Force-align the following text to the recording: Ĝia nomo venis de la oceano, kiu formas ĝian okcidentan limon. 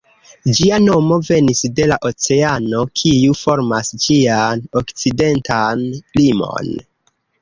Ĝia 0.59 0.77
nomo 0.83 1.17
venis 1.27 1.59
de 1.79 1.85
la 1.91 1.97
oceano, 2.09 2.81
kiu 3.01 3.37
formas 3.43 3.93
ĝian 4.07 4.65
okcidentan 4.83 5.85
limon. 5.95 6.73